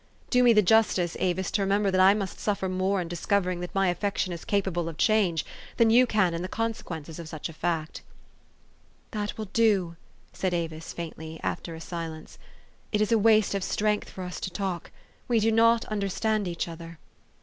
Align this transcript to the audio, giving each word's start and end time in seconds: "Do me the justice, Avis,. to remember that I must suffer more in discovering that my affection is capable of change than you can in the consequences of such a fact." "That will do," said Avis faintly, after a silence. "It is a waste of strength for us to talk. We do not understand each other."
"Do 0.31 0.41
me 0.41 0.51
the 0.51 0.63
justice, 0.63 1.15
Avis,. 1.19 1.51
to 1.51 1.61
remember 1.61 1.91
that 1.91 2.01
I 2.01 2.15
must 2.15 2.39
suffer 2.39 2.67
more 2.67 3.01
in 3.01 3.07
discovering 3.07 3.59
that 3.59 3.75
my 3.75 3.87
affection 3.89 4.33
is 4.33 4.43
capable 4.45 4.89
of 4.89 4.97
change 4.97 5.45
than 5.77 5.91
you 5.91 6.07
can 6.07 6.33
in 6.33 6.41
the 6.41 6.47
consequences 6.47 7.19
of 7.19 7.29
such 7.29 7.49
a 7.49 7.53
fact." 7.53 8.01
"That 9.11 9.37
will 9.37 9.49
do," 9.53 9.97
said 10.33 10.55
Avis 10.55 10.91
faintly, 10.91 11.39
after 11.43 11.75
a 11.75 11.81
silence. 11.81 12.39
"It 12.91 12.99
is 12.99 13.11
a 13.11 13.19
waste 13.19 13.53
of 13.53 13.63
strength 13.63 14.09
for 14.09 14.23
us 14.23 14.39
to 14.39 14.49
talk. 14.49 14.89
We 15.27 15.39
do 15.39 15.51
not 15.51 15.85
understand 15.85 16.47
each 16.47 16.67
other." 16.67 16.97